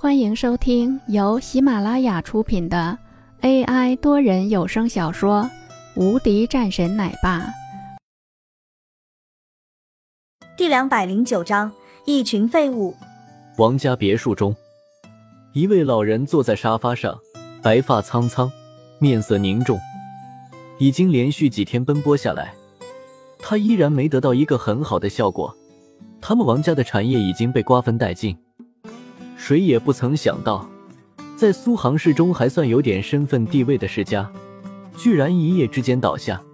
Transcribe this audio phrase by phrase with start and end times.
[0.00, 2.96] 欢迎收听由喜马拉雅出品的
[3.40, 5.42] AI 多人有声小说
[6.00, 7.40] 《无敌战神奶爸》
[10.56, 11.72] 第两百零九章：
[12.04, 12.94] 一群废物。
[13.56, 14.54] 王家别墅中，
[15.52, 17.18] 一位老人坐在沙发上，
[17.60, 18.48] 白发苍苍，
[19.00, 19.80] 面色凝重。
[20.78, 22.54] 已经连续几天奔波下来，
[23.40, 25.52] 他依然没得到一个很好的效果。
[26.20, 28.38] 他们王家的产业已经被瓜分殆尽。
[29.48, 30.68] 谁也不曾想到，
[31.34, 34.30] 在苏杭市中还算有点身份地位的世家，
[34.94, 36.44] 居然一夜之间倒下。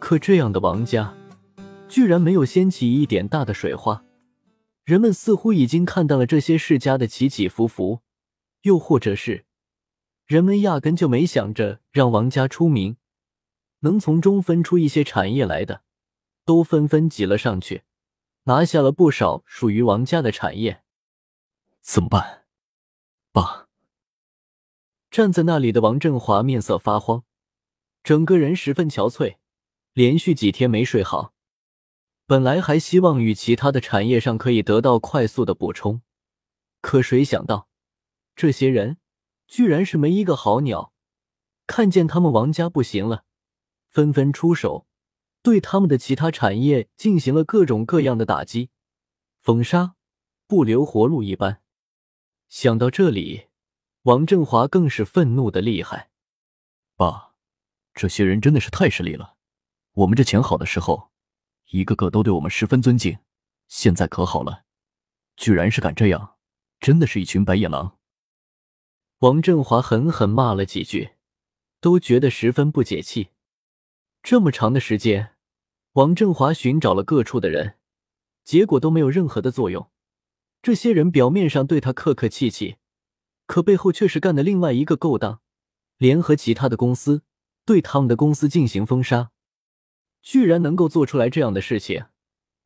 [0.00, 1.14] 可这样的王家，
[1.88, 4.02] 居然没有掀起一点大的水花。
[4.82, 8.00] 人们似乎已经看淡了这些世家的起起伏伏，
[8.62, 9.44] 又或者是，
[10.26, 12.96] 人们压根就没想着让王家出名，
[13.82, 15.82] 能从中分出一些产业来的，
[16.44, 17.82] 都纷纷挤了上去，
[18.46, 20.82] 拿下了不少属于王家的产业。
[21.82, 22.44] 怎么办，
[23.32, 23.68] 爸？
[25.10, 27.24] 站在那里的王振华面色发慌，
[28.04, 29.38] 整个人十分憔悴，
[29.92, 31.34] 连续几天没睡好。
[32.26, 36.02] 本来还希望与其他的产业上可以得到快速的补充，
[36.80, 37.68] 可谁想到，
[38.36, 38.98] 这些人
[39.48, 40.92] 居然是没一个好鸟。
[41.66, 43.24] 看见他们王家不行了，
[43.88, 44.86] 纷纷出手，
[45.42, 48.70] 对他们的其他产业进行了各种各样的打击、
[49.40, 49.96] 封杀，
[50.46, 51.62] 不留活路一般。
[52.50, 53.46] 想到这里，
[54.02, 56.10] 王振华更是愤怒的厉害。
[56.96, 57.32] 爸，
[57.94, 59.36] 这些人真的是太势利了。
[59.92, 61.12] 我们这钱好的时候，
[61.68, 63.16] 一个个都对我们十分尊敬，
[63.68, 64.64] 现在可好了，
[65.36, 66.38] 居然是敢这样，
[66.80, 67.96] 真的是一群白眼狼。
[69.20, 71.12] 王振华狠狠骂了几句，
[71.80, 73.28] 都觉得十分不解气。
[74.24, 75.36] 这么长的时间，
[75.92, 77.76] 王振华寻找了各处的人，
[78.42, 79.88] 结果都没有任何的作用。
[80.62, 82.76] 这些人表面上对他客客气气，
[83.46, 85.40] 可背后却是干的另外一个勾当，
[85.96, 87.22] 联合其他的公司
[87.64, 89.30] 对他们的公司进行封杀，
[90.20, 92.06] 居然能够做出来这样的事情，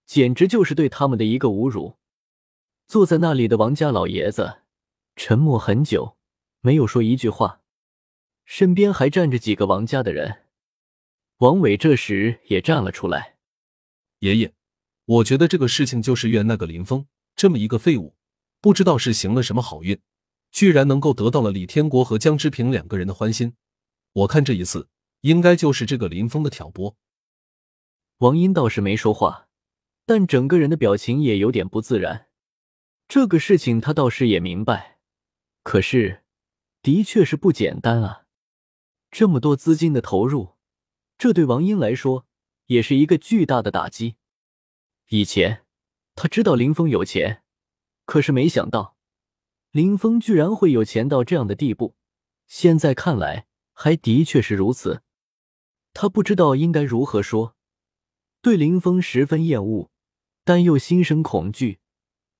[0.06, 1.96] 简直就是对他们的一个侮辱。
[2.88, 4.62] 坐在那里的王家老爷子
[5.14, 6.16] 沉默很久，
[6.60, 7.62] 没有说一句话，
[8.44, 10.42] 身边还站着几个王家的人。
[11.38, 13.36] 王伟这时也站了出来
[14.18, 14.52] ：“爷爷，
[15.04, 18.16] 我觉得这个事情就是怨那个林峰。”这么一个废物，
[18.60, 20.00] 不知道是行了什么好运，
[20.50, 23.56] 居然能够得到了李天国和江之平两个人的欢心。
[24.12, 24.88] 我看这一次
[25.22, 26.96] 应该就是这个林峰的挑拨。
[28.18, 29.48] 王英倒是没说话，
[30.06, 32.28] 但整个人的表情也有点不自然。
[33.08, 34.98] 这个事情他倒是也明白，
[35.64, 36.22] 可是
[36.80, 38.26] 的确是不简单啊！
[39.10, 40.54] 这么多资金的投入，
[41.18, 42.26] 这对王英来说
[42.66, 44.14] 也是一个巨大的打击。
[45.08, 45.63] 以前。
[46.14, 47.42] 他知道林峰有钱，
[48.04, 48.96] 可是没想到
[49.72, 51.96] 林峰居然会有钱到这样的地步。
[52.46, 55.02] 现在看来，还的确是如此。
[55.92, 57.56] 他不知道应该如何说，
[58.42, 59.90] 对林峰十分厌恶，
[60.44, 61.80] 但又心生恐惧。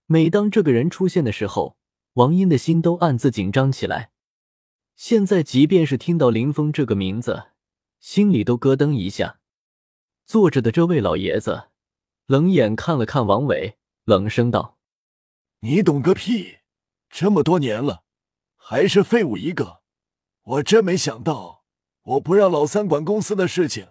[0.06, 1.76] 每当这个人出现的时候，
[2.14, 4.10] 王英的心都暗自紧张起来。
[4.94, 7.48] 现在，即便是听到林峰这个名字，
[7.98, 9.40] 心里都咯噔一下。
[10.24, 11.70] 坐着的这位老爷子。
[12.26, 14.78] 冷眼看了看王伟，冷声道
[15.60, 16.60] ：“你懂个屁！
[17.10, 18.04] 这么多年了，
[18.56, 19.82] 还是废物一个！
[20.42, 21.64] 我真没想到，
[22.02, 23.88] 我不让老三管公司的事情，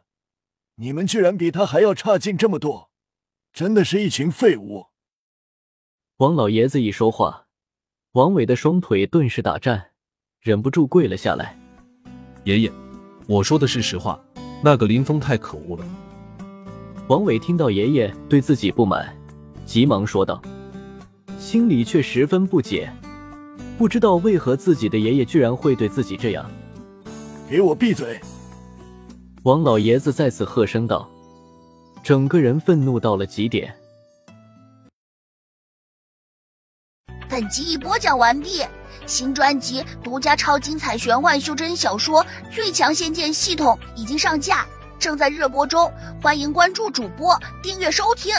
[0.75, 2.89] 你们居然比他还要差劲这么多，
[3.53, 4.87] 真的是一群废物！”
[6.17, 7.45] 王老爷子一说话，
[8.13, 9.91] 王伟的双腿顿时打颤，
[10.39, 11.55] 忍不住跪了下来
[12.45, 12.71] ：“爷爷，
[13.27, 14.19] 我说的是实话，
[14.63, 15.85] 那个林峰太可恶了。”
[17.09, 19.13] 王伟听到爷爷对自己不满，
[19.65, 20.41] 急忙说道，
[21.37, 22.89] 心里却十分不解，
[23.77, 26.49] 不知道为何自己的爷爷居然会对自己这样。
[27.49, 28.21] 给我闭嘴！
[29.43, 31.09] 王老爷子再次喝声道，
[32.01, 33.75] 整个人愤怒到了极点。
[37.29, 38.61] 本集已播讲完毕，
[39.05, 44.65] 新专辑独家超精彩玄幻修真小说《最强仙剑系统》已经上架。
[45.03, 45.91] 正在热播中，
[46.21, 48.33] 欢迎关注主播，订阅收听。